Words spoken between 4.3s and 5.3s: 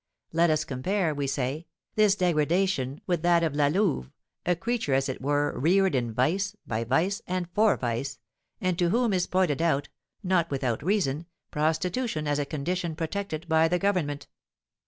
a creature, as it